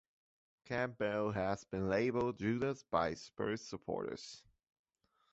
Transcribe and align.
Campbell 0.65 1.31
has 1.33 1.63
been 1.63 1.87
labelled 1.87 2.39
"Judas" 2.39 2.81
by 2.89 3.09
some 3.13 3.17
Spurs 3.23 3.61
supporters. 3.61 4.41